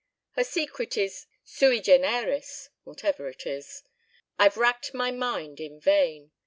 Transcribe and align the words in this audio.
Her 0.31 0.43
secret 0.43 0.97
is 0.97 1.27
sui 1.43 1.79
generis, 1.79 2.69
whatever 2.85 3.29
it 3.29 3.45
is. 3.45 3.83
I've 4.39 4.57
racked 4.57 4.95
my 4.95 5.11
mind 5.11 5.59
in 5.59 5.79
vain. 5.79 6.31